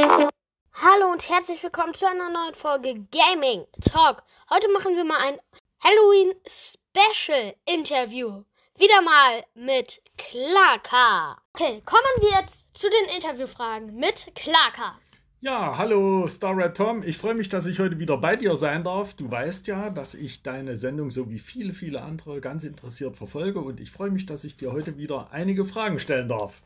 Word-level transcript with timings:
Hallo 0.00 1.10
und 1.10 1.28
herzlich 1.28 1.60
willkommen 1.60 1.92
zu 1.92 2.06
einer 2.06 2.30
neuen 2.30 2.54
Folge 2.54 3.04
Gaming 3.10 3.66
Talk. 3.80 4.22
Heute 4.48 4.70
machen 4.70 4.94
wir 4.94 5.02
mal 5.02 5.18
ein 5.20 5.38
Halloween 5.82 6.34
Special 6.46 7.52
Interview. 7.64 8.44
Wieder 8.76 9.02
mal 9.02 9.42
mit 9.54 10.00
Clarka. 10.16 11.36
Okay, 11.52 11.82
kommen 11.84 12.04
wir 12.20 12.30
jetzt 12.40 12.68
zu 12.78 12.88
den 12.88 13.16
Interviewfragen 13.16 13.96
mit 13.96 14.30
Clarka. 14.36 14.96
Ja, 15.40 15.76
hallo 15.76 16.28
Star 16.28 16.56
Red 16.56 16.76
Tom. 16.76 17.02
Ich 17.02 17.18
freue 17.18 17.34
mich, 17.34 17.48
dass 17.48 17.66
ich 17.66 17.80
heute 17.80 17.98
wieder 17.98 18.18
bei 18.18 18.36
dir 18.36 18.54
sein 18.54 18.84
darf. 18.84 19.14
Du 19.14 19.28
weißt 19.28 19.66
ja, 19.66 19.90
dass 19.90 20.14
ich 20.14 20.44
deine 20.44 20.76
Sendung 20.76 21.10
so 21.10 21.28
wie 21.28 21.40
viele, 21.40 21.74
viele 21.74 22.02
andere 22.02 22.40
ganz 22.40 22.62
interessiert 22.62 23.16
verfolge 23.16 23.58
und 23.58 23.80
ich 23.80 23.90
freue 23.90 24.12
mich, 24.12 24.26
dass 24.26 24.44
ich 24.44 24.56
dir 24.56 24.72
heute 24.72 24.96
wieder 24.96 25.32
einige 25.32 25.64
Fragen 25.64 25.98
stellen 25.98 26.28
darf. 26.28 26.62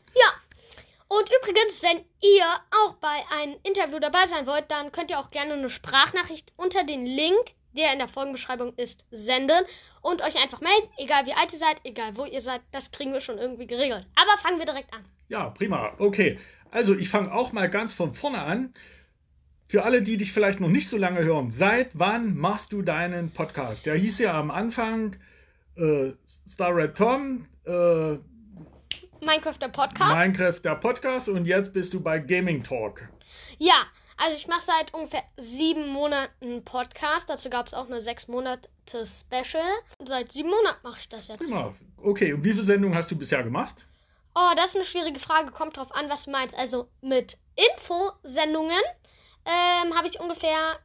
Und 1.15 1.29
übrigens, 1.41 1.83
wenn 1.83 1.97
ihr 2.21 2.45
auch 2.71 2.95
bei 2.95 3.21
einem 3.29 3.55
Interview 3.61 3.99
dabei 3.99 4.25
sein 4.25 4.47
wollt, 4.47 4.71
dann 4.71 4.91
könnt 4.91 5.11
ihr 5.11 5.19
auch 5.19 5.29
gerne 5.29 5.53
eine 5.53 5.69
Sprachnachricht 5.69 6.51
unter 6.57 6.83
den 6.83 7.05
Link, 7.05 7.53
der 7.73 7.93
in 7.93 7.99
der 7.99 8.07
Folgenbeschreibung 8.07 8.73
ist, 8.77 9.05
senden 9.11 9.63
und 10.01 10.23
euch 10.23 10.41
einfach 10.41 10.61
melden, 10.61 10.89
egal 10.97 11.27
wie 11.27 11.33
alt 11.33 11.53
ihr 11.53 11.59
seid, 11.59 11.77
egal 11.83 12.17
wo 12.17 12.25
ihr 12.25 12.41
seid, 12.41 12.61
das 12.71 12.91
kriegen 12.91 13.13
wir 13.13 13.21
schon 13.21 13.37
irgendwie 13.37 13.67
geregelt. 13.67 14.07
Aber 14.15 14.37
fangen 14.39 14.57
wir 14.57 14.65
direkt 14.65 14.91
an. 14.91 15.05
Ja, 15.27 15.51
prima. 15.51 15.93
Okay. 15.99 16.39
Also 16.71 16.95
ich 16.95 17.09
fange 17.09 17.31
auch 17.31 17.51
mal 17.51 17.69
ganz 17.69 17.93
von 17.93 18.15
vorne 18.15 18.39
an. 18.39 18.73
Für 19.67 19.83
alle, 19.83 20.01
die 20.01 20.17
dich 20.17 20.33
vielleicht 20.33 20.59
noch 20.59 20.69
nicht 20.69 20.89
so 20.89 20.97
lange 20.97 21.23
hören, 21.23 21.51
seit 21.51 21.91
wann 21.93 22.35
machst 22.35 22.73
du 22.73 22.81
deinen 22.81 23.31
Podcast? 23.31 23.85
Der 23.85 23.95
hieß 23.95 24.17
ja 24.19 24.33
am 24.39 24.49
Anfang 24.49 25.15
äh, 25.75 26.11
Star 26.25 26.75
Red 26.75 26.95
Tom, 26.95 27.45
äh, 27.65 28.17
Minecraft 29.25 29.57
der 29.61 29.69
Podcast. 29.69 30.17
Minecraft 30.17 30.59
der 30.63 30.75
Podcast 30.75 31.29
und 31.29 31.45
jetzt 31.45 31.73
bist 31.73 31.93
du 31.93 31.99
bei 31.99 32.19
Gaming 32.19 32.63
Talk. 32.63 33.01
Ja, 33.57 33.85
also 34.17 34.35
ich 34.35 34.47
mache 34.47 34.61
seit 34.61 34.93
ungefähr 34.93 35.23
sieben 35.37 35.89
Monaten 35.89 36.63
Podcast. 36.63 37.29
Dazu 37.29 37.49
gab 37.49 37.67
es 37.67 37.73
auch 37.73 37.87
eine 37.87 38.01
sechs 38.01 38.27
Monate 38.27 38.69
Special. 38.87 39.63
Seit 40.03 40.31
sieben 40.31 40.49
Monaten 40.49 40.79
mache 40.83 40.99
ich 40.99 41.09
das 41.09 41.27
jetzt. 41.27 41.47
Prima. 41.47 41.73
Okay, 41.97 42.33
und 42.33 42.43
wie 42.43 42.51
viele 42.51 42.63
Sendungen 42.63 42.97
hast 42.97 43.09
du 43.11 43.17
bisher 43.17 43.43
gemacht? 43.43 43.85
Oh, 44.35 44.51
das 44.55 44.71
ist 44.71 44.75
eine 44.75 44.85
schwierige 44.85 45.19
Frage. 45.19 45.51
Kommt 45.51 45.77
drauf 45.77 45.93
an, 45.95 46.09
was 46.09 46.25
du 46.25 46.31
meinst. 46.31 46.57
Also 46.57 46.89
mit 47.01 47.37
Infosendungen 47.55 48.81
ähm, 49.45 49.95
habe 49.95 50.07
ich 50.07 50.19
ungefähr 50.19 50.79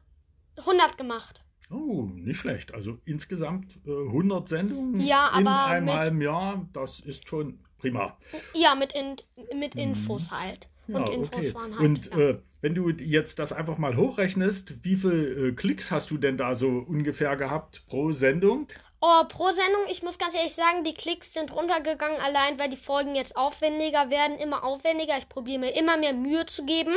100 0.57 0.97
gemacht. 0.97 1.43
Oh, 1.71 2.08
nicht 2.29 2.39
schlecht. 2.39 2.73
Also 2.73 2.97
insgesamt 3.05 3.77
äh, 3.85 3.89
100 4.07 4.47
Sendungen 4.47 5.01
Ja, 5.01 5.27
in 5.37 5.45
aber 5.47 5.65
einem 5.65 5.85
mit- 5.85 5.93
halben 5.93 6.21
Jahr, 6.21 6.65
das 6.73 6.99
ist 7.01 7.27
schon 7.27 7.59
prima. 7.77 8.17
Ja, 8.53 8.75
mit, 8.75 8.93
in, 8.93 9.15
mit 9.57 9.75
Infos 9.75 10.31
halt. 10.31 10.69
Mhm. 10.87 10.93
Ja, 10.95 10.99
Und 11.01 11.09
Infos 11.09 11.35
okay. 11.37 11.53
waren 11.53 11.71
halt. 11.77 11.81
Und 11.81 12.05
ja. 12.11 12.17
äh, 12.19 12.39
wenn 12.61 12.75
du 12.75 12.89
jetzt 12.89 13.39
das 13.39 13.53
einfach 13.53 13.77
mal 13.77 13.95
hochrechnest, 13.95 14.83
wie 14.83 14.95
viele 14.95 15.49
äh, 15.49 15.51
Klicks 15.53 15.91
hast 15.91 16.11
du 16.11 16.17
denn 16.17 16.37
da 16.37 16.55
so 16.55 16.67
ungefähr 16.67 17.35
gehabt 17.35 17.85
pro 17.87 18.11
Sendung? 18.11 18.67
Oh, 19.01 19.23
pro 19.29 19.51
Sendung, 19.51 19.81
ich 19.89 20.03
muss 20.03 20.17
ganz 20.17 20.35
ehrlich 20.35 20.51
sagen, 20.53 20.83
die 20.83 20.93
Klicks 20.93 21.33
sind 21.33 21.55
runtergegangen, 21.55 22.19
allein 22.19 22.59
weil 22.59 22.69
die 22.69 22.75
Folgen 22.75 23.15
jetzt 23.15 23.37
aufwendiger 23.37 24.09
werden, 24.09 24.37
immer 24.37 24.65
aufwendiger. 24.65 25.17
Ich 25.17 25.29
probiere 25.29 25.59
mir 25.59 25.69
immer 25.77 25.95
mehr 25.97 26.13
Mühe 26.13 26.45
zu 26.45 26.65
geben. 26.65 26.95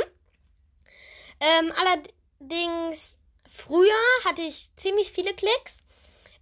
Ähm, 1.40 1.72
allerdings, 1.76 3.18
früher 3.52 3.94
hatte 4.24 4.42
ich 4.42 4.74
ziemlich 4.76 5.12
viele 5.12 5.34
Klicks. 5.34 5.84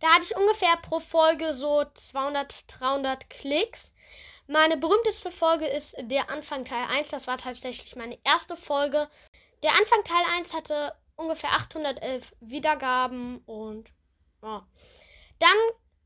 Da 0.01 0.09
hatte 0.09 0.25
ich 0.25 0.37
ungefähr 0.37 0.77
pro 0.79 0.99
Folge 0.99 1.53
so 1.53 1.85
200, 1.93 2.65
300 2.81 3.29
Klicks. 3.29 3.93
Meine 4.47 4.77
berühmteste 4.77 5.31
Folge 5.31 5.67
ist 5.67 5.95
der 6.01 6.31
Anfang 6.31 6.65
Teil 6.65 6.87
1. 6.89 7.11
Das 7.11 7.27
war 7.27 7.37
tatsächlich 7.37 7.95
meine 7.97 8.19
erste 8.25 8.57
Folge. 8.57 9.09
Der 9.63 9.73
Anfang 9.75 10.03
Teil 10.05 10.25
1 10.39 10.55
hatte 10.55 10.95
ungefähr 11.17 11.53
811 11.53 12.35
Wiedergaben 12.41 13.39
und 13.45 13.91
ja. 14.43 14.67
Dann 15.39 15.57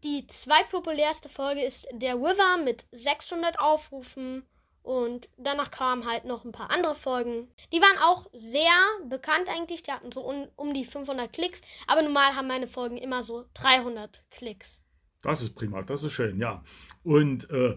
die 0.03 0.26
zweitpopulärste 0.26 1.28
Folge 1.28 1.62
ist 1.62 1.88
der 1.92 2.21
Wither 2.21 2.59
mit 2.59 2.84
600 2.92 3.59
Aufrufen. 3.59 4.47
Und 4.84 5.31
danach 5.39 5.71
kamen 5.71 6.06
halt 6.06 6.27
noch 6.27 6.45
ein 6.45 6.53
paar 6.53 6.71
andere 6.71 6.95
Folgen. 6.95 7.49
Die 7.72 7.81
waren 7.81 7.97
auch 7.99 8.31
sehr 8.34 8.71
bekannt 9.09 9.49
eigentlich. 9.49 9.83
Die 9.83 9.91
hatten 9.91 10.12
so 10.12 10.21
um, 10.21 10.47
um 10.56 10.75
die 10.75 10.84
500 10.84 11.33
Klicks. 11.33 11.62
Aber 11.87 12.03
normal 12.03 12.37
haben 12.37 12.47
meine 12.49 12.69
Folgen 12.69 12.99
immer 12.99 13.22
so 13.22 13.47
300 13.55 14.22
Klicks. 14.31 14.83
Das 15.22 15.41
ist 15.41 15.55
prima, 15.55 15.83
das 15.83 16.05
ist 16.05 16.12
schön, 16.12 16.39
ja. 16.39 16.62
Und 17.03 17.49
äh, 17.49 17.77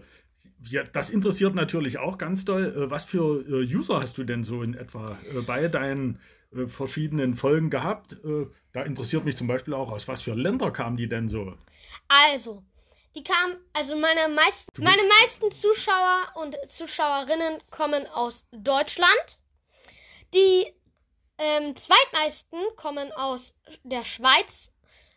ja, 0.64 0.82
das 0.82 1.08
interessiert 1.08 1.54
natürlich 1.54 1.98
auch 1.98 2.18
ganz 2.18 2.44
doll. 2.44 2.74
Äh, 2.76 2.90
was 2.90 3.06
für 3.06 3.40
äh, 3.48 3.74
User 3.74 4.00
hast 4.00 4.18
du 4.18 4.24
denn 4.24 4.44
so 4.44 4.62
in 4.62 4.74
etwa 4.74 5.18
äh, 5.34 5.40
bei 5.40 5.68
deinen 5.68 6.18
verschiedenen 6.66 7.34
Folgen 7.34 7.68
gehabt? 7.68 8.16
Da 8.72 8.82
interessiert 8.82 9.26
mich 9.26 9.36
zum 9.36 9.48
Beispiel 9.48 9.74
auch, 9.74 9.92
aus 9.92 10.08
was 10.08 10.22
für 10.22 10.32
Länder 10.32 10.70
kamen 10.70 10.96
die 10.96 11.06
denn 11.06 11.28
so? 11.28 11.52
Also, 12.08 12.64
die 13.14 13.24
kamen, 13.24 13.56
also 13.72 13.96
meine 13.96 14.28
meisten, 14.28 14.70
meine 14.82 15.02
meisten 15.20 15.50
Zuschauer 15.50 16.32
und 16.34 16.56
Zuschauerinnen 16.70 17.62
kommen 17.70 18.06
aus 18.06 18.46
Deutschland. 18.52 19.38
Die 20.34 20.72
ähm, 21.38 21.74
zweitmeisten 21.76 22.60
kommen 22.76 23.12
aus 23.12 23.54
der 23.82 24.04
Schweiz. 24.04 24.70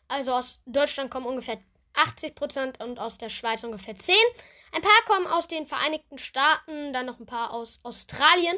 Also 0.07 0.33
aus 0.33 0.61
Deutschland 0.65 1.11
kommen 1.11 1.25
ungefähr 1.25 1.59
80% 1.95 2.81
und 2.83 2.99
aus 2.99 3.17
der 3.17 3.29
Schweiz 3.29 3.63
ungefähr 3.63 3.97
10. 3.97 4.15
Ein 4.71 4.81
paar 4.81 5.05
kommen 5.05 5.27
aus 5.27 5.47
den 5.47 5.67
Vereinigten 5.67 6.17
Staaten, 6.17 6.93
dann 6.93 7.05
noch 7.05 7.19
ein 7.19 7.25
paar 7.25 7.51
aus 7.53 7.79
Australien. 7.83 8.57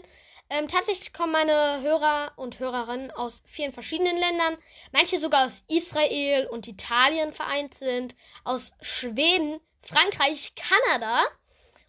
Ähm, 0.55 0.67
tatsächlich 0.67 1.13
kommen 1.13 1.31
meine 1.31 1.81
Hörer 1.81 2.31
und 2.35 2.59
Hörerinnen 2.59 3.09
aus 3.11 3.41
vielen 3.47 3.71
verschiedenen 3.73 4.17
Ländern. 4.17 4.55
Manche 4.91 5.19
sogar 5.19 5.47
aus 5.47 5.63
Israel 5.67 6.45
und 6.45 6.67
Italien 6.67 7.33
vereint 7.33 7.73
sind, 7.73 8.15
aus 8.43 8.71
Schweden, 8.81 9.59
Frankreich, 9.81 10.53
Kanada 10.55 11.23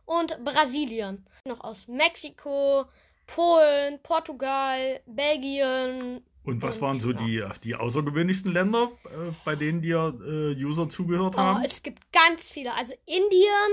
und 0.07 0.43
Brasilien. 0.45 1.27
Noch 1.45 1.61
aus 1.61 1.89
Mexiko, 1.89 2.87
Polen, 3.27 4.01
Portugal, 4.03 5.01
Belgien. 5.05 6.25
Und 6.45 6.63
was 6.63 6.77
Und, 6.77 6.83
waren 6.83 7.01
so 7.01 7.11
ja. 7.11 7.17
die, 7.51 7.61
die 7.65 7.75
außergewöhnlichsten 7.75 8.51
Länder, 8.53 8.93
äh, 9.05 9.33
bei 9.45 9.57
denen 9.57 9.83
dir 9.83 10.15
äh, 10.27 10.55
User 10.63 10.89
zugehört 10.89 11.35
Oh, 11.37 11.39
haben? 11.39 11.65
es 11.65 11.83
gibt 11.83 12.11
ganz 12.13 12.49
viele. 12.49 12.73
Also 12.75 12.95
Indien, 13.05 13.71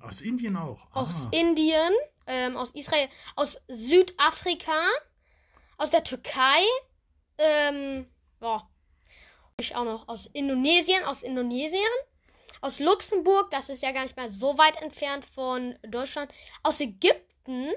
Aus 0.00 0.20
Indien 0.22 0.56
auch. 0.56 0.80
aus 0.92 1.26
Ah. 1.26 1.28
Indien, 1.32 1.92
ähm, 2.26 2.56
aus 2.56 2.70
Israel, 2.70 3.08
aus 3.36 3.60
Südafrika, 3.68 4.86
aus 5.76 5.90
der 5.90 6.04
Türkei, 6.04 6.62
ähm, 7.38 8.06
ja. 8.40 8.68
Ich 9.60 9.76
auch 9.76 9.84
noch 9.84 10.08
aus 10.08 10.26
Indonesien, 10.26 11.04
aus 11.04 11.22
Indonesien, 11.22 11.80
aus 12.60 12.80
Luxemburg, 12.80 13.50
das 13.50 13.68
ist 13.68 13.82
ja 13.82 13.92
gar 13.92 14.02
nicht 14.02 14.16
mehr 14.16 14.28
so 14.28 14.58
weit 14.58 14.80
entfernt 14.82 15.24
von 15.24 15.76
Deutschland, 15.82 16.32
aus 16.64 16.80
Ägypten 16.80 17.70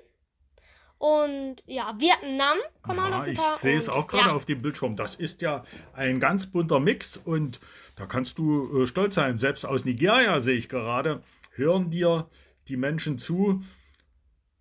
und 0.99 1.57
ja, 1.67 1.93
Vietnam 1.99 2.57
kommen 2.81 2.99
auch 2.99 3.09
noch 3.09 3.17
Ja, 3.17 3.21
ein 3.23 3.31
ich 3.33 3.37
paar. 3.37 3.57
sehe 3.57 3.77
es 3.77 3.87
auch 3.89 4.07
gerade 4.07 4.29
ja, 4.29 4.35
auf 4.35 4.45
dem 4.45 4.61
Bildschirm. 4.61 4.95
Das 4.95 5.13
ist 5.13 5.41
ja 5.41 5.63
ein 5.93 6.19
ganz 6.19 6.47
bunter 6.47 6.79
Mix 6.79 7.17
und 7.17 7.59
da 7.95 8.07
kannst 8.07 8.39
du 8.39 8.81
äh, 8.81 8.87
stolz 8.87 9.15
sein. 9.15 9.37
Selbst 9.37 9.65
aus 9.65 9.85
Nigeria 9.85 10.39
sehe 10.39 10.55
ich 10.55 10.69
gerade, 10.69 11.21
hören 11.51 11.91
dir 11.91 12.29
die 12.67 12.77
Menschen 12.77 13.19
zu. 13.19 13.61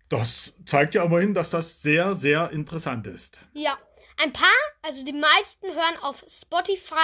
Das 0.09 0.53
zeigt 0.65 0.95
ja 0.95 1.03
immerhin, 1.03 1.33
dass 1.33 1.49
das 1.49 1.81
sehr, 1.81 2.13
sehr 2.15 2.51
interessant 2.51 3.07
ist. 3.07 3.39
Ja, 3.53 3.77
ein 4.17 4.33
paar, 4.33 4.47
also 4.81 5.03
die 5.03 5.13
meisten 5.13 5.67
hören 5.67 5.97
auf 6.01 6.23
Spotify, 6.27 6.95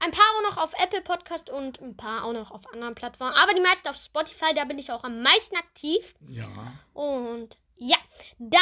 ein 0.00 0.10
paar 0.10 0.24
auch 0.36 0.50
noch 0.50 0.56
auf 0.58 0.72
Apple 0.80 1.00
Podcast 1.00 1.50
und 1.50 1.80
ein 1.80 1.96
paar 1.96 2.24
auch 2.24 2.32
noch 2.32 2.50
auf 2.50 2.66
anderen 2.72 2.94
Plattformen. 2.94 3.32
Aber 3.34 3.54
die 3.54 3.60
meisten 3.60 3.88
auf 3.88 3.96
Spotify, 3.96 4.54
da 4.54 4.64
bin 4.64 4.78
ich 4.78 4.92
auch 4.92 5.04
am 5.04 5.22
meisten 5.22 5.56
aktiv. 5.56 6.14
Ja. 6.28 6.46
Und 6.92 7.56
ja, 7.76 7.96
dann, 8.38 8.60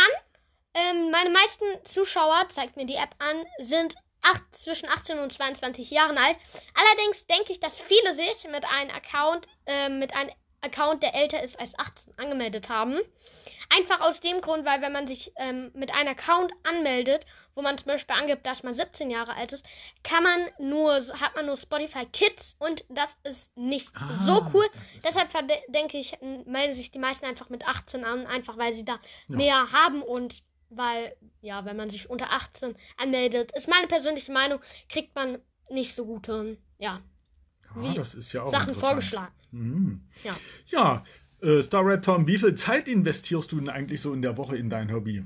ähm, 0.75 1.11
meine 1.11 1.31
meisten 1.31 1.65
Zuschauer, 1.85 2.49
zeigt 2.49 2.77
mir 2.77 2.87
die 2.87 2.95
App 2.95 3.15
an, 3.19 3.45
sind 3.59 3.97
acht, 4.23 4.43
zwischen 4.55 4.89
18 4.89 5.19
und 5.19 5.33
22 5.33 5.91
Jahren 5.91 6.17
alt. 6.17 6.37
Allerdings 6.75 7.27
denke 7.27 7.53
ich, 7.53 7.61
dass 7.61 7.79
viele 7.79 8.15
sich 8.15 8.45
mit 8.51 8.65
einem 8.65 8.91
Account, 8.91 9.47
ähm, 9.67 9.99
mit 9.99 10.15
einem 10.15 10.31
Account, 10.63 11.03
der 11.03 11.15
älter 11.15 11.43
ist 11.43 11.59
als 11.61 11.79
18, 11.79 12.15
angemeldet 12.19 12.69
haben. 12.69 12.99
Einfach 13.75 14.01
aus 14.01 14.21
dem 14.21 14.41
Grund, 14.41 14.65
weil 14.65 14.81
wenn 14.83 14.93
man 14.93 15.07
sich 15.07 15.33
ähm, 15.37 15.71
mit 15.75 15.93
einem 15.93 16.11
Account 16.11 16.53
anmeldet, 16.63 17.25
wo 17.55 17.63
man 17.63 17.77
zum 17.79 17.87
Beispiel 17.89 18.15
angibt, 18.17 18.47
dass 18.47 18.63
man 18.63 18.75
17 18.75 19.11
Jahre 19.11 19.35
alt 19.35 19.53
ist, 19.53 19.67
kann 20.03 20.23
man 20.23 20.49
nur, 20.59 20.95
hat 21.21 21.35
man 21.35 21.47
nur 21.47 21.57
Spotify 21.57 22.07
Kids 22.07 22.57
und 22.59 22.85
das 22.89 23.17
ist 23.25 23.57
nicht 23.57 23.91
so 24.25 24.33
Ah, 24.33 24.51
cool. 24.55 24.67
das 24.73 24.83
ist- 24.95 25.05
Deshalb 25.05 25.49
denke 25.69 25.99
ich, 25.99 26.19
melden 26.47 26.75
sich 26.75 26.91
die 26.91 26.99
meisten 26.99 27.27
einfach 27.27 27.49
mit 27.49 27.67
18 27.67 28.05
an, 28.05 28.27
einfach 28.27 28.57
weil 28.59 28.73
sie 28.73 28.85
da 28.85 28.99
Ja. 29.29 29.37
mehr 29.37 29.73
haben 29.73 30.03
und 30.03 30.43
weil, 30.75 31.15
ja, 31.43 31.65
wenn 31.67 31.77
man 31.77 31.91
sich 31.91 32.09
unter 32.09 32.31
18 32.33 32.75
anmeldet, 32.97 33.53
ist 33.53 33.69
meine 33.69 33.87
persönliche 33.89 34.33
Meinung, 34.33 34.61
kriegt 34.89 35.15
man 35.15 35.39
nicht 35.69 35.95
so 35.95 36.07
gute, 36.07 36.57
ja, 36.79 37.01
Ja, 37.81 37.95
das 37.95 38.15
ist 38.15 38.33
ja 38.33 38.43
auch 38.43 38.49
Sachen 38.49 38.75
vorgeschlagen. 38.75 39.33
Mhm. 39.51 40.01
Ja. 40.25 40.37
Ja, 40.67 41.03
Äh, 41.43 41.61
Star 41.61 41.85
Red 41.85 42.05
Tom, 42.05 42.29
wie 42.29 42.39
viel 42.39 42.55
Zeit 42.55 42.87
investierst 42.87 43.51
du 43.51 43.57
denn 43.59 43.69
eigentlich 43.69 44.01
so 44.01 44.13
in 44.13 44.23
der 44.23 44.37
Woche 44.37 44.57
in 44.57 44.71
dein 44.71 44.93
Hobby? 44.93 45.25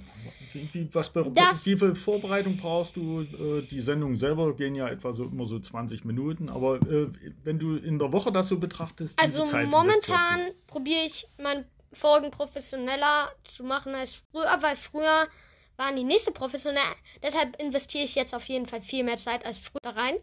Wie, 0.55 0.67
wie, 0.73 0.95
was, 0.95 1.13
das, 1.13 1.67
wie 1.67 1.77
viel 1.77 1.95
Vorbereitung 1.95 2.57
brauchst 2.57 2.97
du? 2.97 3.21
Äh, 3.21 3.67
die 3.67 3.83
Sendungen 3.83 4.17
selber 4.17 4.57
gehen 4.57 4.75
ja 4.75 4.89
etwa 4.89 5.13
so 5.13 5.27
immer 5.27 5.45
so 5.45 5.59
20 5.59 6.07
Minuten, 6.07 6.49
aber 6.49 6.77
äh, 6.91 7.09
wenn 7.45 7.59
du 7.59 7.77
in 7.77 7.99
der 7.99 8.13
Woche 8.13 8.33
das 8.33 8.49
so 8.49 8.59
betrachtest, 8.59 9.19
also 9.21 9.45
momentan 9.67 10.53
probiere 10.67 11.05
ich 11.05 11.27
mein 11.37 11.67
Folgen 11.93 12.31
professioneller 12.31 13.31
zu 13.45 13.65
machen 13.65 13.95
als 13.95 14.15
früher, 14.15 14.57
weil 14.63 14.77
früher 14.77 15.29
waren 15.77 15.97
die 15.97 16.05
nicht 16.05 16.25
so 16.25 16.31
professionell. 16.31 16.83
Deshalb 17.23 17.61
investiere 17.61 18.05
ich 18.05 18.15
jetzt 18.15 18.35
auf 18.35 18.45
jeden 18.49 18.67
Fall 18.67 18.81
viel 18.81 19.05
mehr 19.05 19.17
Zeit 19.17 19.45
als 19.45 19.59
früher 19.59 19.95
rein. 19.95 20.15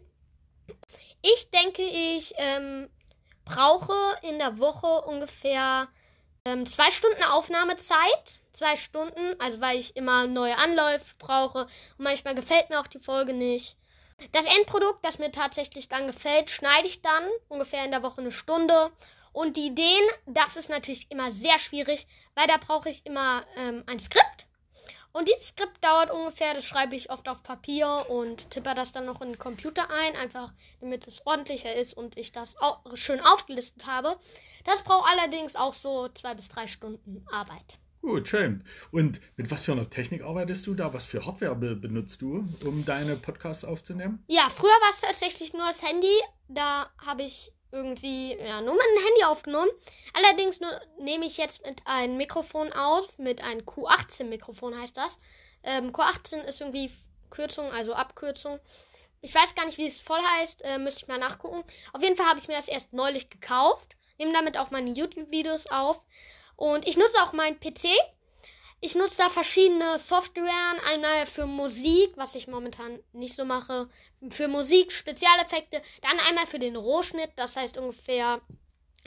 Ich 1.22 1.50
denke, 1.50 1.82
ich 1.82 2.34
ähm, 2.36 2.88
brauche 3.44 3.94
in 4.22 4.38
der 4.38 4.58
Woche 4.58 5.02
ungefähr 5.06 5.88
ähm, 6.44 6.66
zwei 6.66 6.90
Stunden 6.90 7.22
Aufnahmezeit. 7.22 8.40
Zwei 8.52 8.76
Stunden, 8.76 9.34
also 9.40 9.60
weil 9.60 9.78
ich 9.78 9.96
immer 9.96 10.26
neue 10.26 10.56
Anläufe 10.56 11.14
brauche. 11.18 11.62
Und 11.98 12.04
manchmal 12.04 12.34
gefällt 12.34 12.70
mir 12.70 12.80
auch 12.80 12.86
die 12.86 13.00
Folge 13.00 13.32
nicht. 13.32 13.76
Das 14.32 14.46
Endprodukt, 14.46 15.04
das 15.04 15.18
mir 15.18 15.32
tatsächlich 15.32 15.88
dann 15.88 16.06
gefällt, 16.06 16.50
schneide 16.50 16.86
ich 16.86 17.02
dann 17.02 17.24
ungefähr 17.48 17.84
in 17.84 17.90
der 17.90 18.02
Woche 18.02 18.20
eine 18.20 18.30
Stunde. 18.30 18.92
Und 19.32 19.56
die 19.56 19.66
Ideen, 19.66 20.08
das 20.26 20.56
ist 20.56 20.70
natürlich 20.70 21.10
immer 21.10 21.32
sehr 21.32 21.58
schwierig, 21.58 22.06
weil 22.36 22.46
da 22.46 22.56
brauche 22.58 22.88
ich 22.88 23.04
immer 23.04 23.44
ähm, 23.56 23.82
ein 23.86 23.98
Skript. 23.98 24.46
Und 25.14 25.28
dieses 25.28 25.50
Skript 25.50 25.82
dauert 25.84 26.10
ungefähr, 26.10 26.54
das 26.54 26.64
schreibe 26.64 26.96
ich 26.96 27.08
oft 27.08 27.28
auf 27.28 27.40
Papier 27.44 28.06
und 28.08 28.50
tippe 28.50 28.74
das 28.74 28.90
dann 28.90 29.06
noch 29.06 29.20
in 29.20 29.28
den 29.28 29.38
Computer 29.38 29.88
ein, 29.88 30.16
einfach 30.16 30.52
damit 30.80 31.06
es 31.06 31.24
ordentlicher 31.24 31.72
ist 31.72 31.96
und 31.96 32.18
ich 32.18 32.32
das 32.32 32.56
auch 32.60 32.80
schön 32.96 33.20
aufgelistet 33.20 33.86
habe. 33.86 34.16
Das 34.64 34.82
braucht 34.82 35.08
allerdings 35.08 35.54
auch 35.54 35.72
so 35.72 36.08
zwei 36.08 36.34
bis 36.34 36.48
drei 36.48 36.66
Stunden 36.66 37.24
Arbeit. 37.30 37.78
Gut, 38.02 38.26
schön. 38.26 38.64
Und 38.90 39.20
mit 39.36 39.52
was 39.52 39.62
für 39.62 39.72
einer 39.72 39.88
Technik 39.88 40.24
arbeitest 40.24 40.66
du 40.66 40.74
da? 40.74 40.92
Was 40.92 41.06
für 41.06 41.24
Hardware 41.24 41.54
benutzt 41.54 42.20
du, 42.20 42.48
um 42.64 42.84
deine 42.84 43.14
Podcasts 43.14 43.64
aufzunehmen? 43.64 44.24
Ja, 44.26 44.48
früher 44.48 44.68
war 44.68 44.90
es 44.90 45.00
tatsächlich 45.00 45.52
nur 45.52 45.68
das 45.68 45.80
Handy. 45.80 46.20
Da 46.48 46.90
habe 46.98 47.22
ich 47.22 47.52
irgendwie 47.74 48.36
ja, 48.36 48.60
nur 48.60 48.74
dem 48.74 49.04
Handy 49.04 49.24
aufgenommen. 49.24 49.70
Allerdings 50.14 50.60
nehme 50.98 51.26
ich 51.26 51.36
jetzt 51.36 51.66
mit 51.66 51.82
einem 51.84 52.16
Mikrofon 52.16 52.72
auf, 52.72 53.18
mit 53.18 53.42
einem 53.42 53.62
Q18-Mikrofon 53.62 54.78
heißt 54.78 54.96
das. 54.96 55.18
Ähm, 55.64 55.92
Q18 55.92 56.44
ist 56.44 56.60
irgendwie 56.60 56.90
Kürzung, 57.30 57.70
also 57.72 57.94
Abkürzung. 57.94 58.60
Ich 59.20 59.34
weiß 59.34 59.54
gar 59.54 59.66
nicht, 59.66 59.78
wie 59.78 59.86
es 59.86 60.00
voll 60.00 60.20
heißt, 60.20 60.62
äh, 60.64 60.78
müsste 60.78 61.00
ich 61.02 61.08
mal 61.08 61.18
nachgucken. 61.18 61.64
Auf 61.92 62.02
jeden 62.02 62.16
Fall 62.16 62.26
habe 62.26 62.38
ich 62.38 62.48
mir 62.48 62.56
das 62.56 62.68
erst 62.68 62.92
neulich 62.92 63.28
gekauft. 63.28 63.96
Nehme 64.18 64.32
damit 64.32 64.56
auch 64.56 64.70
meine 64.70 64.90
YouTube-Videos 64.90 65.66
auf. 65.66 66.00
Und 66.56 66.86
ich 66.86 66.96
nutze 66.96 67.20
auch 67.22 67.32
meinen 67.32 67.58
PC 67.58 67.88
ich 68.80 68.94
nutze 68.94 69.18
da 69.18 69.28
verschiedene 69.28 69.98
Software, 69.98 70.74
eine 70.86 71.26
für 71.26 71.46
Musik, 71.46 72.12
was 72.16 72.34
ich 72.34 72.48
momentan 72.48 72.98
nicht 73.12 73.34
so 73.34 73.44
mache, 73.44 73.88
für 74.30 74.48
Musik, 74.48 74.92
Spezialeffekte, 74.92 75.82
dann 76.02 76.18
einmal 76.28 76.46
für 76.46 76.58
den 76.58 76.76
Rohschnitt, 76.76 77.30
das 77.36 77.56
heißt 77.56 77.78
ungefähr 77.78 78.40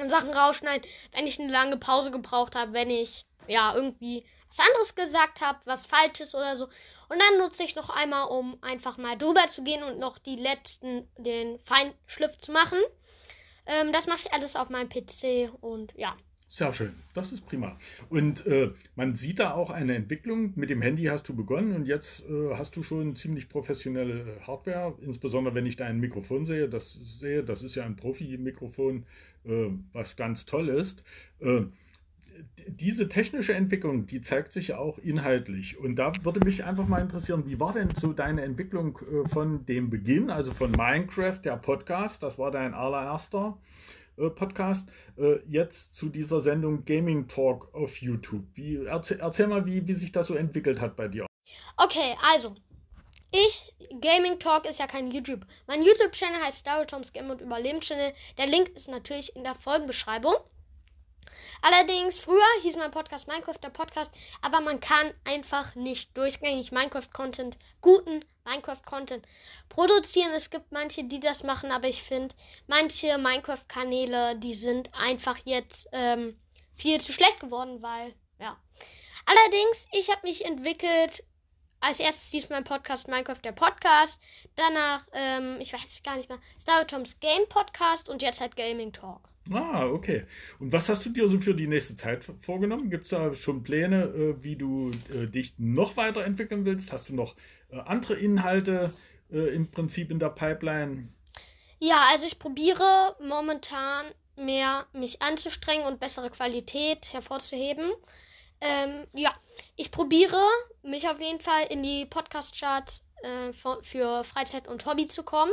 Sachen 0.06 0.34
rausschneiden, 0.34 0.90
wenn 1.12 1.28
ich 1.28 1.40
eine 1.40 1.52
lange 1.52 1.78
Pause 1.78 2.12
gebraucht 2.12 2.56
habe, 2.56 2.74
wenn 2.74 2.90
ich 2.90 3.26
ja 3.48 3.74
irgendwie 3.74 4.26
was 4.50 4.60
anderes 4.60 4.96
gesagt 4.96 5.42
habe, 5.42 5.60
was 5.66 5.86
falsches 5.86 6.34
oder 6.34 6.56
so. 6.56 6.66
Und 7.10 7.20
dann 7.20 7.38
nutze 7.38 7.64
ich 7.64 7.76
noch 7.76 7.90
einmal, 7.90 8.28
um 8.28 8.58
einfach 8.62 8.98
mal 8.98 9.18
drüber 9.18 9.48
zu 9.48 9.64
gehen 9.64 9.84
und 9.84 10.00
noch 10.00 10.18
die 10.20 10.36
letzten, 10.36 11.10
den 11.18 11.60
Feinschliff 11.60 12.38
zu 12.38 12.52
machen. 12.52 12.80
Ähm, 13.66 13.92
das 13.92 14.08
mache 14.08 14.22
ich 14.26 14.34
alles 14.34 14.56
auf 14.56 14.70
meinem 14.70 14.90
PC 14.90 15.52
und 15.62 15.94
ja. 15.96 16.16
Sehr 16.50 16.72
schön, 16.72 16.94
das 17.14 17.34
ist 17.34 17.42
prima. 17.42 17.78
Und 18.10 18.46
äh, 18.48 18.72
man 18.96 19.16
sieht 19.16 19.40
da 19.40 19.54
auch 19.54 19.70
eine 19.70 19.96
Entwicklung. 19.96 20.54
Mit 20.56 20.70
dem 20.70 20.82
Handy 20.82 21.04
hast 21.04 21.28
du 21.28 21.36
begonnen 21.36 21.74
und 21.74 21.86
jetzt 21.86 22.24
äh, 22.30 22.56
hast 22.56 22.78
du 22.78 22.84
schon 22.84 23.18
ziemlich 23.18 23.50
professionelle 23.50 24.40
Hardware. 24.48 24.96
Insbesondere 25.02 25.56
wenn 25.56 25.66
ich 25.66 25.76
dein 25.76 26.00
Mikrofon 26.00 26.46
sehe, 26.46 26.70
das 26.70 26.94
sehe, 26.94 27.44
das 27.44 27.64
ist 27.64 27.76
ja 27.76 27.84
ein 27.84 27.98
Profi-Mikrofon, 27.98 29.06
äh, 29.44 29.68
was 29.92 30.16
ganz 30.16 30.46
toll 30.46 30.70
ist. 30.70 31.04
Äh, 31.40 31.64
diese 32.68 33.10
technische 33.10 33.54
Entwicklung, 33.54 34.06
die 34.06 34.22
zeigt 34.22 34.54
sich 34.54 34.70
ja 34.70 34.78
auch 34.78 35.00
inhaltlich. 35.00 35.78
Und 35.78 35.98
da 35.98 36.14
würde 36.24 36.40
mich 36.46 36.64
einfach 36.64 36.88
mal 36.88 37.02
interessieren, 37.02 37.44
wie 37.46 37.60
war 37.60 37.74
denn 37.74 37.90
so 37.94 38.14
deine 38.14 38.44
Entwicklung 38.44 39.00
äh, 39.00 39.28
von 39.28 39.66
dem 39.66 39.90
Beginn, 39.90 40.30
also 40.30 40.54
von 40.54 40.72
Minecraft, 40.72 41.42
der 41.44 41.58
Podcast, 41.58 42.24
das 42.24 42.40
war 42.40 42.52
dein 42.52 42.74
allererster 42.74 43.58
äh, 44.18 44.30
Podcast, 44.30 44.90
äh, 45.18 45.40
jetzt 45.48 45.94
zu 45.94 46.10
dieser 46.10 46.42
Sendung 46.42 46.86
Gaming 46.86 47.28
Talk 47.28 47.74
auf 47.74 48.02
YouTube. 48.02 48.46
Wie, 48.56 48.86
erzähl, 48.86 49.20
erzähl 49.20 49.48
mal, 49.48 49.66
wie, 49.66 49.88
wie 49.88 49.94
sich 49.94 50.12
das 50.12 50.28
so 50.28 50.36
entwickelt 50.36 50.82
hat 50.82 50.96
bei 50.96 51.08
dir. 51.08 51.26
Okay, 51.78 52.16
also, 52.32 52.56
ich, 53.32 53.74
Gaming 54.02 54.40
Talk 54.40 54.66
ist 54.66 54.80
ja 54.80 54.88
kein 54.88 55.12
YouTube. 55.12 55.46
Mein 55.68 55.84
YouTube-Channel 55.84 56.42
heißt 56.42 56.60
Storytoms 56.60 57.14
Game 57.14 57.30
und 57.30 57.42
Überleben 57.42 57.82
Channel. 57.82 58.14
Der 58.38 58.48
Link 58.48 58.70
ist 58.70 58.88
natürlich 58.88 59.36
in 59.36 59.44
der 59.44 59.56
Folgenbeschreibung. 59.56 60.36
Allerdings, 61.62 62.20
früher 62.20 62.62
hieß 62.62 62.76
mein 62.76 62.92
Podcast 62.92 63.28
Minecraft 63.28 63.60
der 63.62 63.70
Podcast, 63.70 64.12
aber 64.42 64.62
man 64.62 64.80
kann 64.80 65.14
einfach 65.24 65.76
nicht 65.76 66.16
durchgängig 66.18 66.72
Minecraft-Content, 66.72 67.58
guten 67.82 68.24
Minecraft-Content 68.46 69.28
produzieren. 69.70 70.32
Es 70.32 70.50
gibt 70.50 70.72
manche, 70.72 71.04
die 71.04 71.20
das 71.20 71.44
machen, 71.44 71.72
aber 71.72 71.88
ich 71.88 72.04
finde, 72.04 72.36
manche 72.68 73.18
Minecraft-Kanäle, 73.18 74.38
die 74.38 74.54
sind 74.54 74.94
einfach 74.94 75.38
jetzt 75.46 75.88
ähm, 75.92 76.40
viel 76.76 77.02
zu 77.02 77.14
schlecht 77.14 77.40
geworden, 77.40 77.82
weil, 77.82 78.14
ja. 78.40 78.58
Allerdings, 79.26 79.88
ich 79.92 80.10
habe 80.10 80.22
mich 80.24 80.46
entwickelt. 80.46 81.24
Als 81.80 82.00
erstes 82.00 82.32
hieß 82.32 82.50
mein 82.50 82.64
Podcast 82.64 83.08
Minecraft 83.08 83.42
der 83.44 83.52
Podcast. 83.52 84.20
Danach, 84.56 85.06
ähm, 85.14 85.58
ich 85.60 85.74
weiß 85.74 85.86
es 85.86 86.04
gar 86.04 86.18
nicht 86.18 86.30
mehr, 86.30 86.40
Star 86.60 86.86
Toms 86.88 87.20
Game 87.20 87.48
Podcast 87.50 88.10
und 88.10 88.22
jetzt 88.22 88.42
halt 88.42 88.56
Gaming 88.56 88.92
Talk. 88.92 89.30
Ah, 89.52 89.86
okay. 89.86 90.26
Und 90.60 90.74
was 90.74 90.90
hast 90.90 91.06
du 91.06 91.10
dir 91.10 91.28
so 91.28 91.40
für 91.40 91.54
die 91.54 91.68
nächste 91.68 91.96
Zeit 91.96 92.26
vorgenommen? 92.42 92.90
Gibt 92.90 93.06
es 93.06 93.12
da 93.12 93.34
schon 93.34 93.64
Pläne, 93.64 94.06
äh, 94.06 94.44
wie 94.44 94.56
du 94.56 94.92
äh, 95.14 95.28
dich 95.28 95.54
noch 95.58 95.96
weiterentwickeln 95.98 96.66
willst? 96.66 96.92
Hast 96.92 97.10
du 97.10 97.16
noch 97.16 97.36
äh, 97.70 97.80
andere 97.80 98.16
Inhalte 98.16 98.94
im 99.30 99.70
Prinzip 99.70 100.10
in 100.10 100.20
der 100.20 100.30
Pipeline? 100.30 101.10
Ja, 101.80 102.06
also 102.10 102.26
ich 102.26 102.40
probiere 102.40 103.18
momentan 103.22 104.06
mehr 104.38 104.86
mich 104.94 105.22
anzustrengen 105.22 105.86
und 105.86 106.00
bessere 106.00 106.30
Qualität 106.30 107.12
hervorzuheben. 107.12 107.92
Ähm, 108.60 109.08
ja, 109.14 109.34
ich 109.76 109.92
probiere 109.92 110.42
mich 110.84 111.08
auf 111.08 111.20
jeden 111.22 111.40
Fall 111.40 111.66
in 111.70 111.84
die 111.84 112.06
Podcast-Charts 112.06 113.04
äh, 113.24 113.54
für 113.82 114.24
Freizeit 114.24 114.68
und 114.68 114.86
Hobby 114.86 115.06
zu 115.08 115.24
kommen. 115.24 115.52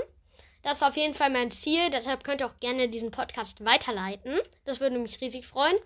Das 0.62 0.78
ist 0.78 0.82
auf 0.82 0.96
jeden 0.96 1.14
Fall 1.14 1.30
mein 1.30 1.50
Ziel. 1.50 1.90
Deshalb 1.90 2.25
könnt 2.25 2.40
ihr 2.40 2.46
auch 2.46 2.58
gerne 2.61 2.88
diesen 2.88 3.11
Podcast 3.11 3.64
weiterleiten. 3.64 4.38
Das 4.64 4.80
würde 4.80 4.99
mich 4.99 5.20
riesig 5.20 5.46
freuen. 5.46 5.76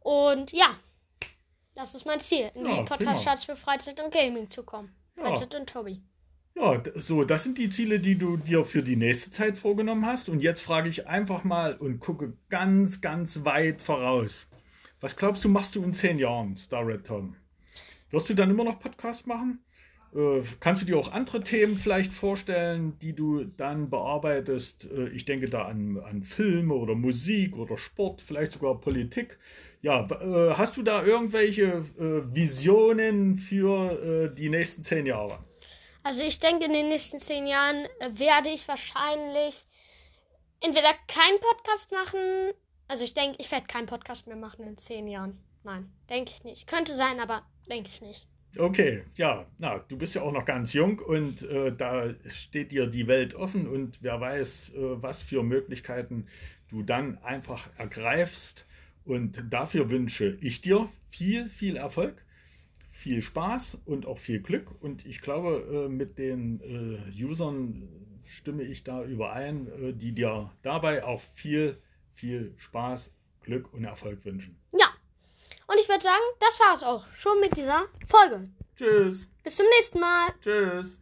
Und 0.00 0.52
ja, 0.52 0.76
das 1.74 1.94
ist 1.94 2.06
mein 2.06 2.20
Ziel, 2.20 2.50
in 2.54 2.66
ja, 2.66 2.78
die 2.78 2.84
Podcast-Charts 2.84 3.44
für 3.44 3.56
Freizeit 3.56 4.00
und 4.00 4.12
Gaming 4.12 4.50
zu 4.50 4.62
kommen. 4.62 4.94
Ja. 5.16 5.24
Freizeit 5.24 5.54
und 5.54 5.74
Hobby. 5.74 6.02
Ja, 6.54 6.82
so, 6.94 7.24
das 7.24 7.44
sind 7.44 7.58
die 7.58 7.68
Ziele, 7.68 8.00
die 8.00 8.16
du 8.16 8.38
dir 8.38 8.64
für 8.64 8.82
die 8.82 8.96
nächste 8.96 9.30
Zeit 9.30 9.58
vorgenommen 9.58 10.06
hast. 10.06 10.28
Und 10.28 10.40
jetzt 10.40 10.60
frage 10.60 10.88
ich 10.88 11.06
einfach 11.06 11.44
mal 11.44 11.74
und 11.76 12.00
gucke 12.00 12.34
ganz, 12.48 13.00
ganz 13.00 13.44
weit 13.44 13.82
voraus. 13.82 14.48
Was 15.00 15.16
glaubst 15.16 15.44
du, 15.44 15.48
machst 15.48 15.76
du 15.76 15.82
in 15.82 15.92
zehn 15.92 16.18
Jahren, 16.18 16.56
Star 16.56 16.86
Red 16.86 17.06
Tom? 17.06 17.36
Wirst 18.10 18.30
du 18.30 18.34
dann 18.34 18.50
immer 18.50 18.64
noch 18.64 18.78
Podcast 18.78 19.26
machen? 19.26 19.60
Äh, 20.14 20.42
kannst 20.60 20.82
du 20.82 20.86
dir 20.86 20.96
auch 20.96 21.12
andere 21.12 21.42
Themen 21.42 21.76
vielleicht 21.76 22.12
vorstellen, 22.12 22.98
die 23.00 23.14
du 23.14 23.44
dann 23.44 23.90
bearbeitest? 23.90 24.88
Äh, 24.96 25.08
ich 25.08 25.26
denke 25.26 25.50
da 25.50 25.66
an, 25.66 25.98
an 25.98 26.22
Filme 26.22 26.74
oder 26.74 26.94
Musik 26.94 27.56
oder 27.56 27.76
Sport, 27.76 28.22
vielleicht 28.22 28.52
sogar 28.52 28.80
Politik. 28.80 29.38
Ja, 29.82 30.06
äh, 30.06 30.54
hast 30.54 30.76
du 30.76 30.82
da 30.82 31.04
irgendwelche 31.04 31.84
Visionen 32.32 33.36
für 33.36 34.28
die 34.28 34.48
nächsten 34.48 34.82
zehn 34.82 35.06
Jahre? 35.06 35.38
Also 36.02 36.22
ich 36.22 36.38
denke, 36.38 36.66
in 36.66 36.72
den 36.72 36.88
nächsten 36.88 37.18
zehn 37.20 37.46
Jahren 37.46 37.86
werde 38.12 38.48
ich 38.48 38.66
wahrscheinlich 38.68 39.66
entweder 40.60 40.94
keinen 41.08 41.40
Podcast 41.40 41.92
machen. 41.92 42.52
Also 42.88 43.04
ich 43.04 43.14
denke, 43.14 43.36
ich 43.40 43.50
werde 43.50 43.66
keinen 43.66 43.86
Podcast 43.86 44.26
mehr 44.26 44.36
machen 44.36 44.66
in 44.66 44.78
zehn 44.78 45.08
Jahren. 45.08 45.38
Nein, 45.64 45.90
denke 46.08 46.32
ich 46.36 46.44
nicht. 46.44 46.66
Könnte 46.66 46.96
sein, 46.96 47.20
aber 47.20 47.42
denke 47.68 47.88
ich 47.88 48.00
nicht. 48.00 48.28
Okay, 48.58 49.02
ja, 49.16 49.46
na, 49.58 49.78
du 49.80 49.98
bist 49.98 50.14
ja 50.14 50.22
auch 50.22 50.32
noch 50.32 50.46
ganz 50.46 50.72
jung 50.72 50.98
und 51.00 51.42
äh, 51.42 51.74
da 51.76 52.14
steht 52.26 52.72
dir 52.72 52.86
die 52.86 53.06
Welt 53.06 53.34
offen 53.34 53.66
und 53.66 54.02
wer 54.02 54.18
weiß, 54.20 54.70
äh, 54.70 55.02
was 55.02 55.22
für 55.22 55.42
Möglichkeiten 55.42 56.26
du 56.68 56.82
dann 56.82 57.18
einfach 57.18 57.68
ergreifst. 57.76 58.66
Und 59.04 59.42
dafür 59.50 59.90
wünsche 59.90 60.36
ich 60.40 60.60
dir 60.62 60.88
viel, 61.10 61.46
viel 61.46 61.76
Erfolg, 61.76 62.24
viel 62.90 63.22
Spaß 63.22 63.82
und 63.84 64.06
auch 64.06 64.18
viel 64.18 64.40
Glück. 64.40 64.70
Und 64.80 65.06
ich 65.06 65.20
glaube, 65.20 65.86
äh, 65.86 65.88
mit 65.88 66.18
den 66.18 66.60
äh, 66.60 67.24
Usern 67.24 67.88
stimme 68.24 68.64
ich 68.64 68.82
da 68.82 69.04
überein, 69.04 69.68
äh, 69.68 69.92
die 69.92 70.12
dir 70.12 70.50
dabei 70.62 71.04
auch 71.04 71.20
viel, 71.34 71.78
viel 72.16 72.54
Spaß 72.56 73.12
Glück 73.42 73.72
und 73.72 73.84
Erfolg 73.84 74.24
wünschen. 74.24 74.58
Ja. 74.72 74.88
Und 75.68 75.78
ich 75.78 75.88
würde 75.88 76.02
sagen, 76.02 76.22
das 76.40 76.58
war 76.58 76.74
es 76.74 76.82
auch 76.82 77.06
schon 77.12 77.40
mit 77.40 77.56
dieser 77.56 77.86
Folge. 78.06 78.48
Tschüss. 78.76 79.28
Bis 79.42 79.56
zum 79.56 79.66
nächsten 79.76 80.00
Mal. 80.00 80.28
Tschüss. 80.42 80.98